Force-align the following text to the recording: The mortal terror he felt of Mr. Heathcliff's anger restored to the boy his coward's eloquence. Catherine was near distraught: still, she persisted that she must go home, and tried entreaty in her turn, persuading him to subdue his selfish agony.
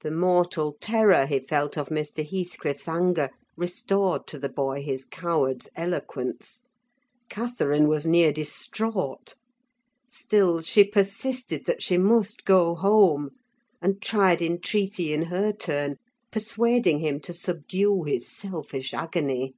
The 0.00 0.10
mortal 0.10 0.78
terror 0.80 1.26
he 1.26 1.38
felt 1.38 1.76
of 1.76 1.90
Mr. 1.90 2.26
Heathcliff's 2.26 2.88
anger 2.88 3.28
restored 3.54 4.26
to 4.28 4.38
the 4.38 4.48
boy 4.48 4.82
his 4.82 5.04
coward's 5.04 5.68
eloquence. 5.76 6.62
Catherine 7.28 7.86
was 7.86 8.06
near 8.06 8.32
distraught: 8.32 9.34
still, 10.08 10.62
she 10.62 10.84
persisted 10.84 11.66
that 11.66 11.82
she 11.82 11.98
must 11.98 12.46
go 12.46 12.74
home, 12.74 13.28
and 13.82 14.00
tried 14.00 14.40
entreaty 14.40 15.12
in 15.12 15.24
her 15.26 15.52
turn, 15.52 15.98
persuading 16.30 17.00
him 17.00 17.20
to 17.20 17.34
subdue 17.34 18.04
his 18.04 18.26
selfish 18.34 18.94
agony. 18.94 19.52